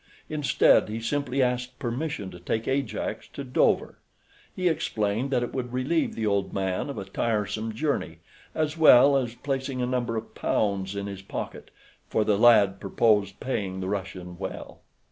[0.29, 3.99] Instead, he simply asked permission to take Ajax to Dover.
[4.55, 8.17] He explained that it would relieve the old man of a tiresome journey,
[8.55, 11.69] as well as placing a number of pounds in his pocket,
[12.09, 14.81] for the lad purposed paying the Russian well.